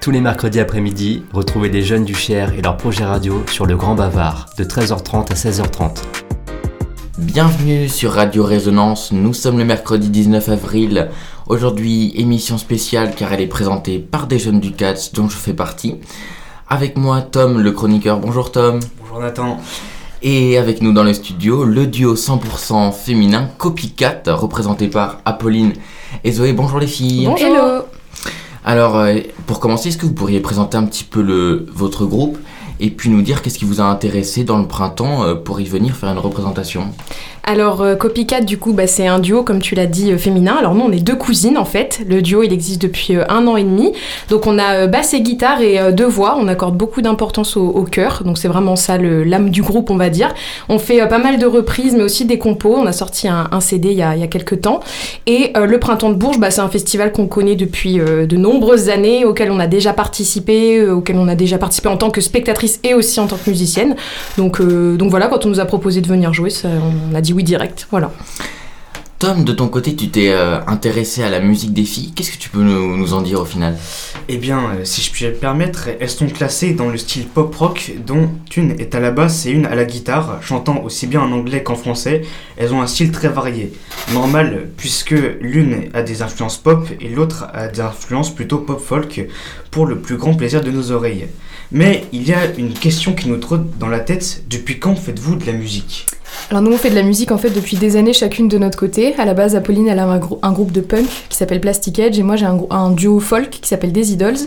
[0.00, 3.76] Tous les mercredis après-midi, retrouvez les jeunes du Cher et leurs projets radio sur le
[3.76, 6.02] Grand Bavard, de 13h30 à 16h30.
[7.18, 11.08] Bienvenue sur Radio Résonance, nous sommes le mercredi 19 avril.
[11.48, 15.52] Aujourd'hui, émission spéciale car elle est présentée par des jeunes du CATS dont je fais
[15.52, 15.96] partie.
[16.68, 18.20] Avec moi, Tom, le chroniqueur.
[18.20, 18.78] Bonjour Tom.
[19.00, 19.58] Bonjour Nathan.
[20.22, 25.72] Et avec nous dans le studio, le duo 100% féminin Copycat, représenté par Apolline
[26.22, 26.52] et Zoé.
[26.52, 27.26] Bonjour les filles.
[27.26, 27.46] Bonjour.
[27.46, 27.84] Hello.
[28.68, 32.36] Alors, euh, pour commencer, est-ce que vous pourriez présenter un petit peu le, votre groupe?
[32.80, 35.64] Et puis nous dire qu'est-ce qui vous a intéressé dans le printemps euh, pour y
[35.64, 36.92] venir faire une représentation
[37.44, 40.56] alors, euh, Copycat, du coup, bah, c'est un duo, comme tu l'as dit, euh, féminin.
[40.58, 42.00] Alors, nous, on est deux cousines, en fait.
[42.06, 43.94] Le duo, il existe depuis un an et demi.
[44.28, 46.36] Donc, on a basse et guitare et deux voix.
[46.38, 48.22] On accorde beaucoup d'importance au, au, chœur.
[48.22, 50.34] Donc, c'est vraiment ça, l'âme du groupe, on va dire.
[50.68, 52.76] On fait pas mal de reprises, mais aussi des compos.
[52.76, 54.80] On a sorti un, CD il y, a, il y, a, quelques temps.
[55.24, 59.24] Et le Printemps de Bourges, bah, c'est un festival qu'on connaît depuis de nombreuses années,
[59.24, 62.94] auquel on a déjà participé, auquel on a déjà participé en tant que spectatrice et
[62.94, 63.96] aussi en tant que musicienne.
[64.36, 67.44] Donc, donc voilà, quand on nous a proposé de venir jouer, on a dit oui
[67.44, 67.86] direct.
[67.90, 68.10] Voilà.
[69.18, 72.12] Tom, de ton côté, tu t'es euh, intéressé à la musique des filles.
[72.14, 73.76] Qu'est-ce que tu peux nous, en dire au final?
[74.28, 77.94] Eh bien, euh, si je puis me permettre, elles sont classées dans le style pop-rock,
[78.06, 81.32] dont une est à la basse et une à la guitare, chantant aussi bien en
[81.32, 82.22] anglais qu'en français.
[82.56, 83.72] Elles ont un style très varié.
[84.14, 89.26] Normal, puisque l'une a des influences pop et l'autre a des influences plutôt pop-folk,
[89.72, 91.26] pour le plus grand plaisir de nos oreilles.
[91.72, 94.44] Mais il y a une question qui nous trotte dans la tête.
[94.48, 96.06] Depuis quand faites-vous de la musique?
[96.50, 98.78] Alors nous on fait de la musique en fait depuis des années chacune de notre
[98.78, 99.14] côté.
[99.18, 102.22] À la base Apolline elle a un, groupe de punk qui s'appelle Plastic Edge et
[102.22, 104.38] moi j'ai un, duo folk qui s'appelle Des Idols.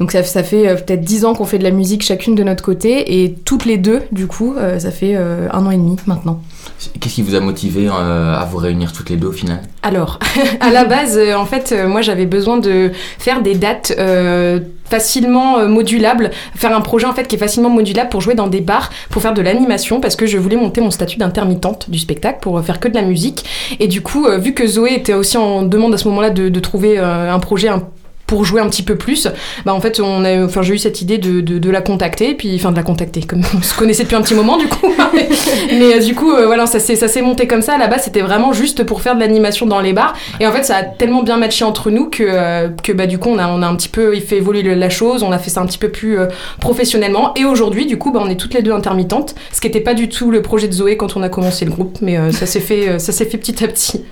[0.00, 2.64] Donc ça, fait euh, peut-être dix ans qu'on fait de la musique chacune de notre
[2.64, 5.96] côté et toutes les deux du coup euh, ça fait euh, un an et demi
[6.06, 6.40] maintenant.
[7.00, 9.62] Qu'est-ce qui vous a motivé euh, à vous réunir toutes les deux au final?
[9.82, 10.18] Alors,
[10.60, 13.94] à la base, euh, en fait, euh, moi j'avais besoin de faire des dates
[14.84, 18.60] facilement modulables, faire un projet en fait qui est facilement modulable pour jouer dans des
[18.60, 22.40] bars, pour faire de l'animation, parce que je voulais monter mon statut d'intermittente du spectacle
[22.42, 23.44] pour faire que de la musique.
[23.80, 26.60] Et du coup, vu que Zoé était aussi en demande à ce moment-là de, de
[26.60, 27.88] trouver un projet un
[28.32, 29.28] pour jouer un petit peu plus,
[29.66, 32.54] bah en fait on a, enfin j'ai eu cette idée de, de, la contacter, puis
[32.54, 34.86] enfin de la contacter, comme on se connaissait depuis un petit moment du coup.
[35.12, 37.76] mais euh, du coup euh, voilà ça s'est ça s'est monté comme ça.
[37.76, 40.14] Là-bas c'était vraiment juste pour faire de l'animation dans les bars.
[40.40, 43.18] Et en fait ça a tellement bien matché entre nous que euh, que bah du
[43.18, 45.38] coup on a on a un petit peu il fait évoluer la chose, on a
[45.38, 46.16] fait ça un petit peu plus
[46.58, 47.34] professionnellement.
[47.34, 49.92] Et aujourd'hui du coup bah on est toutes les deux intermittentes, ce qui n'était pas
[49.92, 52.60] du tout le projet de Zoé quand on a commencé le groupe, mais ça s'est
[52.60, 54.02] fait ça s'est fait petit à petit.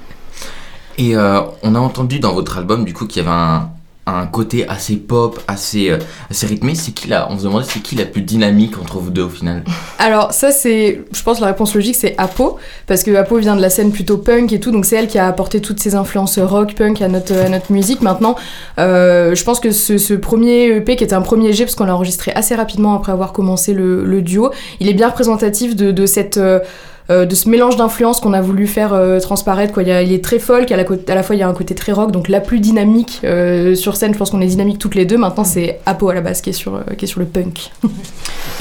[0.98, 3.70] Et on a entendu dans votre album du coup qu'il y avait un
[4.06, 5.98] un côté assez pop, assez, euh,
[6.30, 6.74] assez rythmé.
[6.74, 9.28] C'est qui là On se demandait c'est qui la plus dynamique entre vous deux au
[9.28, 9.64] final
[9.98, 13.60] Alors ça c'est, je pense la réponse logique c'est Apo parce que Apo vient de
[13.60, 16.38] la scène plutôt punk et tout, donc c'est elle qui a apporté toutes ces influences
[16.38, 18.00] rock, punk à notre, à musique.
[18.02, 18.36] Maintenant,
[18.78, 21.94] euh, je pense que ce, premier EP qui était un premier G parce qu'on l'a
[21.94, 24.50] enregistré assez rapidement après avoir commencé le, duo,
[24.80, 26.60] il est bien représentatif de, de cette euh,
[27.08, 29.72] de ce mélange d'influences qu'on a voulu faire euh, transparaître.
[29.72, 29.82] Quoi.
[29.82, 31.54] Il, y a, est très folk, à la, à la, fois il y a un
[31.54, 34.78] côté très rock, donc la plus dynamique euh, sur scène, je pense qu'on est dynamique
[34.78, 35.16] toutes les deux.
[35.16, 37.70] Maintenant c'est Apo à la base qui est sur, euh, qui est sur le punk.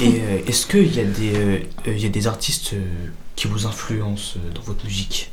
[0.00, 1.00] Et est-ce qu'il y,
[1.86, 2.74] il y a des artistes
[3.36, 5.30] qui vous influencent dans votre musique?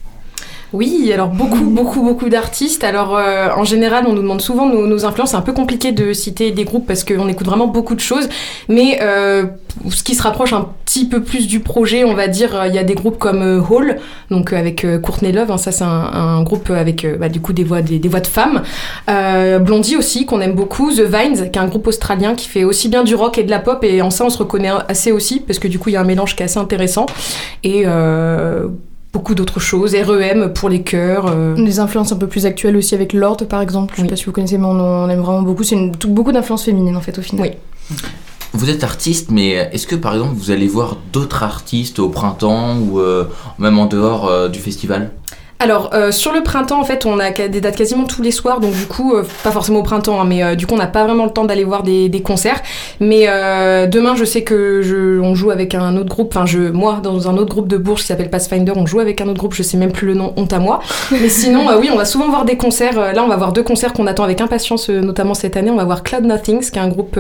[0.73, 2.83] Oui, alors beaucoup, beaucoup, beaucoup d'artistes.
[2.83, 5.31] Alors euh, en général, on nous demande souvent nos, nos influences.
[5.31, 8.27] C'est un peu compliqué de citer des groupes parce qu'on écoute vraiment beaucoup de choses.
[8.67, 9.45] Mais euh,
[9.89, 12.77] ce qui se rapproche un petit peu plus du projet, on va dire, il y
[12.77, 13.97] a des groupes comme euh, Hall,
[14.29, 15.51] donc avec Courtney Love.
[15.51, 18.19] Hein, ça, c'est un, un, groupe avec bah, du coup des voix, des, des voix
[18.19, 18.63] de femmes.
[19.61, 20.91] Blondie aussi, qu'on aime beaucoup.
[20.91, 23.49] The Vines, qui est un groupe australien qui fait aussi bien du rock et de
[23.49, 23.81] la pop.
[23.85, 26.01] Et en ça, on se reconnaît assez aussi parce que du coup, il y a
[26.01, 27.05] un mélange qui est assez intéressant.
[27.63, 27.85] Et
[29.17, 31.25] beaucoup d'autres choses, REM pour les chœurs.
[31.27, 31.55] Euh...
[31.55, 34.07] Des influences un peu plus actuelles aussi avec Lord par exemple, je oui.
[34.07, 35.75] sais pas si vous connaissez mais on, on aime vraiment beaucoup, c'est
[36.07, 37.51] beaucoup d'influences féminines en fait au final.
[37.89, 37.97] Oui.
[38.53, 42.77] Vous êtes artiste, mais est-ce que par exemple vous allez voir d'autres artistes au printemps
[42.77, 43.25] ou euh,
[43.57, 45.11] même en dehors euh, du festival?
[45.59, 48.59] Alors euh, sur le printemps en fait on a des dates quasiment tous les soirs
[48.59, 50.85] donc du coup euh, pas forcément au printemps hein, mais euh, du coup on n'a
[50.85, 52.61] pas vraiment le temps d'aller voir des, des, concerts.
[52.99, 56.69] Mais euh, demain je sais que je, on joue avec un autre groupe enfin je
[56.69, 59.39] moi dans un autre groupe de Bourges qui s'appelle Pathfinder on joue avec un autre
[59.39, 60.79] groupe je sais même plus le nom honte à moi.
[61.11, 63.63] Mais sinon euh, oui on va souvent voir des concerts là on va voir deux
[63.63, 65.71] concerts qu'on attend avec impatience notamment cette année.
[65.71, 67.19] On va voir Cloud Nothings qui est un groupe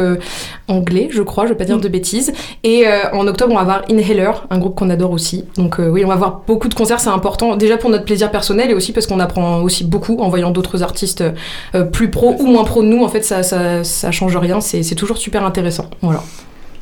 [0.67, 2.33] anglais je crois je vais pas dire de bêtises.
[2.63, 5.45] Et en octobre on va voir Inhaler un groupe qu'on adore aussi.
[5.57, 7.55] Donc oui on va voir beaucoup de concerts c'est important.
[7.55, 10.83] Déjà pour notre plaisir personnel et aussi parce qu'on apprend aussi beaucoup en voyant d'autres
[10.83, 11.23] artistes
[11.75, 13.03] euh, plus pro ou moins pro de nous.
[13.03, 14.61] En fait, ça, ça, change rien.
[14.61, 15.89] C'est toujours super intéressant.
[16.01, 16.23] Voilà.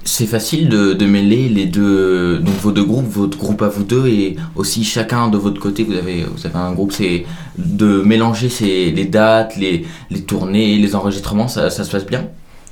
[0.03, 4.07] C'est facile de, mêler les deux, donc vos deux groupes, votre groupe à vous deux
[4.07, 7.25] et aussi chacun de votre côté, vous avez, vous avez un groupe, c'est
[7.57, 12.27] de mélanger ces, les dates, les, les tournées, les enregistrements, ça se passe bien?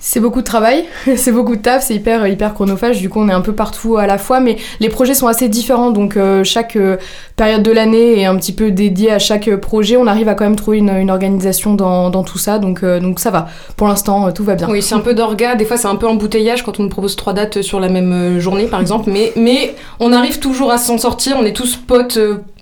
[0.05, 0.83] C'est beaucoup de travail,
[1.15, 2.99] c'est beaucoup de taf, c'est hyper hyper chronophage.
[2.99, 5.47] Du coup, on est un peu partout à la fois, mais les projets sont assez
[5.47, 5.91] différents.
[5.91, 6.97] Donc euh, chaque euh,
[7.37, 9.95] période de l'année est un petit peu dédiée à chaque projet.
[9.95, 13.47] On arrive à quand même trouver une, organisation dans, tout ça, donc euh, ça va.
[13.77, 14.67] Pour l'instant, tout va bien.
[14.69, 15.55] Oui, c'est un peu d'orga.
[15.55, 18.39] Des fois, c'est un peu embouteillage quand on nous propose trois dates sur la même
[18.39, 19.09] journée, par exemple.
[19.09, 21.37] Mais mais on arrive toujours à s'en sortir.
[21.39, 22.19] On est tous potes.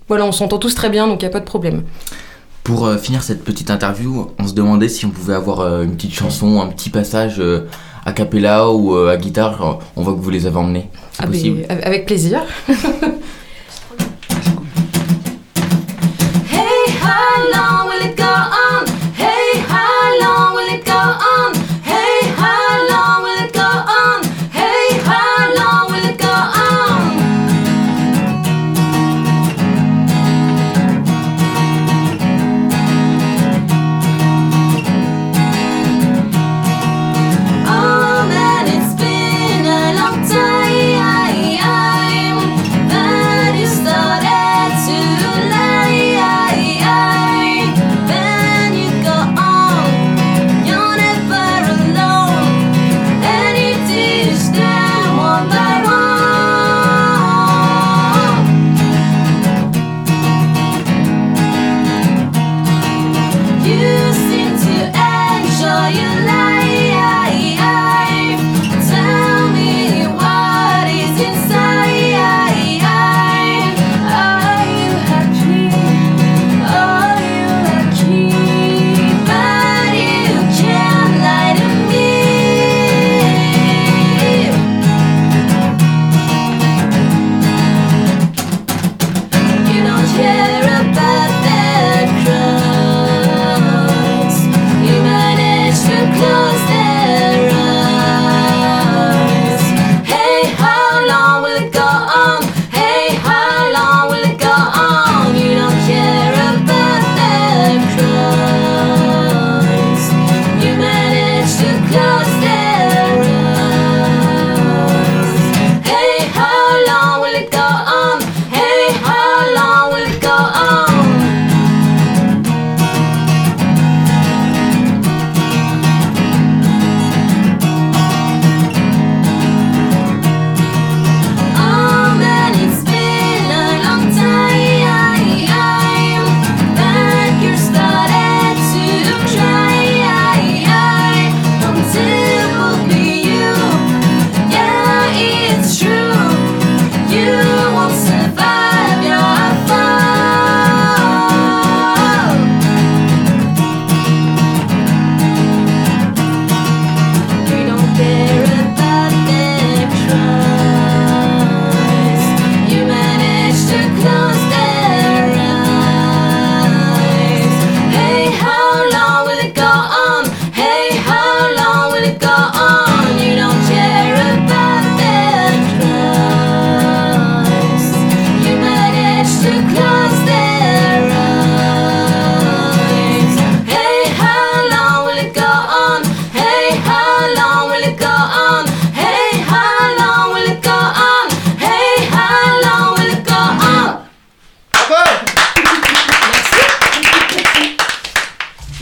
[0.07, 1.81] voilà, on s'entend tous très bien, donc il y a pas de problème.
[2.63, 5.95] Pour euh, finir cette petite interview, on se demandait si on pouvait avoir euh, une
[5.95, 7.67] petite chanson, un petit passage euh,
[8.05, 9.79] a cappella ou à guitare.
[9.95, 10.89] On voit que vous les avez emmenés.
[11.11, 12.41] C'est ah, possible Avec plaisir.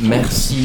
[0.02, 0.56] Merci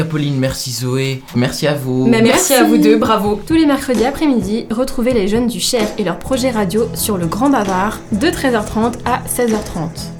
[0.00, 2.06] Apolline, merci Zoé, merci à vous.
[2.06, 2.52] merci.
[2.54, 3.40] à vous deux, bravo.
[3.46, 7.26] Tous les mercredis après-midi, retrouvez les jeunes du Cher et leur projet radio sur le
[7.26, 10.19] Grand Bavard de 13h30 à 16h30.